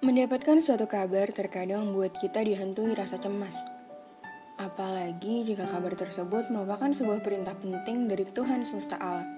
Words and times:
Mendapatkan 0.00 0.64
suatu 0.64 0.88
kabar 0.88 1.28
terkadang 1.28 1.84
membuat 1.84 2.16
kita 2.16 2.40
dihantui 2.40 2.96
rasa 2.96 3.20
cemas. 3.20 3.52
Apalagi 4.56 5.44
jika 5.44 5.68
kabar 5.68 5.92
tersebut 5.92 6.48
merupakan 6.48 6.88
sebuah 6.88 7.20
perintah 7.20 7.52
penting 7.52 8.08
dari 8.08 8.24
Tuhan 8.24 8.64
semesta 8.64 8.96
alam. 8.96 9.28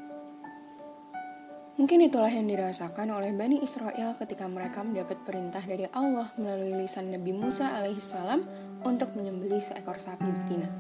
Mungkin 1.82 2.06
itulah 2.06 2.30
yang 2.30 2.46
dirasakan 2.46 3.11
oleh 3.11 3.34
Bani 3.34 3.59
Israel 3.59 4.14
ketika 4.14 4.46
mereka 4.46 4.86
mendapat 4.86 5.18
perintah 5.27 5.66
dari 5.66 5.90
Allah 5.90 6.30
melalui 6.38 6.79
lisan 6.79 7.10
Nabi 7.10 7.34
Musa 7.34 7.82
alaihissalam 7.82 8.46
untuk 8.86 9.18
menyembelih 9.18 9.58
seekor 9.58 9.98
sapi 9.98 10.30
betina. 10.30 10.70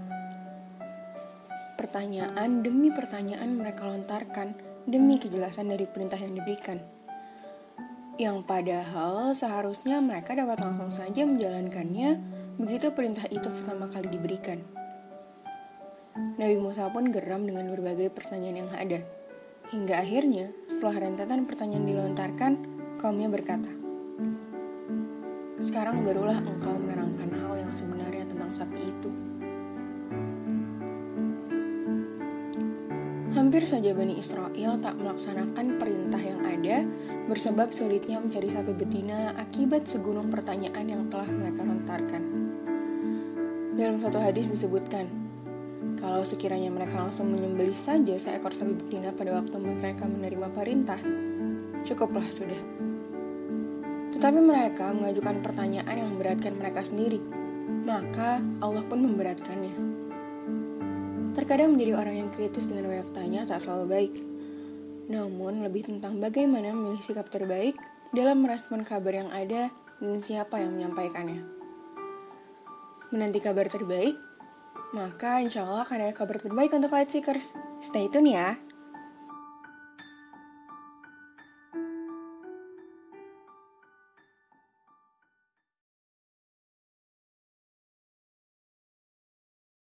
Pertanyaan 1.74 2.62
demi 2.62 2.94
pertanyaan 2.94 3.50
mereka 3.58 3.90
lontarkan 3.90 4.54
demi 4.86 5.18
kejelasan 5.18 5.74
dari 5.74 5.90
perintah 5.90 6.22
yang 6.22 6.38
diberikan 6.38 7.01
yang 8.20 8.44
padahal 8.44 9.32
seharusnya 9.32 9.96
mereka 10.04 10.36
dapat 10.36 10.60
langsung 10.60 10.92
saja 10.92 11.24
menjalankannya 11.24 12.20
begitu 12.60 12.92
perintah 12.92 13.24
itu 13.32 13.48
pertama 13.48 13.88
kali 13.88 14.12
diberikan. 14.12 14.60
Nabi 16.36 16.60
Musa 16.60 16.92
pun 16.92 17.08
geram 17.08 17.48
dengan 17.48 17.72
berbagai 17.72 18.12
pertanyaan 18.12 18.66
yang 18.66 18.70
ada. 18.74 19.00
Hingga 19.72 20.04
akhirnya, 20.04 20.52
setelah 20.68 21.08
rentetan 21.08 21.48
pertanyaan 21.48 21.88
dilontarkan, 21.88 22.52
kaumnya 23.00 23.32
berkata, 23.32 23.72
Sekarang 25.62 26.04
barulah 26.04 26.36
engkau 26.36 26.76
menerangkan 26.76 27.30
hal 27.32 27.54
yang 27.56 27.72
sebenarnya 27.72 28.24
tentang 28.28 28.41
Hampir 33.32 33.64
saja 33.64 33.96
Bani 33.96 34.20
Israel 34.20 34.76
tak 34.84 34.92
melaksanakan 35.00 35.80
perintah 35.80 36.20
yang 36.20 36.44
ada, 36.44 36.84
bersebab 37.32 37.72
sulitnya 37.72 38.20
mencari 38.20 38.52
sapi 38.52 38.76
betina 38.76 39.32
akibat 39.40 39.88
segunung 39.88 40.28
pertanyaan 40.28 40.84
yang 40.84 41.02
telah 41.08 41.24
mereka 41.32 41.64
lontarkan. 41.64 42.22
Dalam 43.72 44.04
satu 44.04 44.20
hadis 44.20 44.52
disebutkan, 44.52 45.08
kalau 45.96 46.20
sekiranya 46.28 46.68
mereka 46.68 47.00
langsung 47.00 47.32
menyembelih 47.32 47.72
saja 47.72 48.20
seekor 48.20 48.52
sapi 48.52 48.76
betina 48.76 49.16
pada 49.16 49.40
waktu 49.40 49.56
mereka 49.56 50.04
menerima 50.04 50.52
perintah, 50.52 51.00
cukuplah 51.88 52.28
sudah. 52.28 52.60
Tetapi 54.12 54.38
mereka 54.44 54.92
mengajukan 54.92 55.40
pertanyaan 55.40 56.04
yang 56.04 56.12
memberatkan 56.12 56.52
mereka 56.52 56.84
sendiri, 56.84 57.24
maka 57.88 58.44
Allah 58.60 58.84
pun 58.84 59.00
memberatkannya. 59.08 60.04
Terkadang 61.32 61.72
menjadi 61.72 61.96
orang 61.96 62.16
yang 62.26 62.30
kritis 62.32 62.68
dengan 62.68 62.92
banyak 62.92 63.08
tanya 63.16 63.40
tak 63.48 63.64
selalu 63.64 63.84
baik. 63.88 64.14
Namun, 65.08 65.64
lebih 65.64 65.88
tentang 65.88 66.20
bagaimana 66.20 66.76
memilih 66.76 67.00
sikap 67.00 67.32
terbaik 67.32 67.76
dalam 68.12 68.44
merespon 68.44 68.84
kabar 68.84 69.16
yang 69.16 69.30
ada 69.32 69.72
dan 70.00 70.20
siapa 70.20 70.60
yang 70.60 70.76
menyampaikannya. 70.76 71.40
Menanti 73.12 73.40
kabar 73.40 73.68
terbaik, 73.68 74.16
maka 74.92 75.40
insya 75.40 75.64
Allah 75.64 75.84
akan 75.88 75.96
ada 76.00 76.14
kabar 76.16 76.36
terbaik 76.36 76.72
untuk 76.72 76.92
Light 76.92 77.08
Seekers. 77.08 77.56
Stay 77.80 78.08
tune 78.12 78.32
ya! 78.32 78.60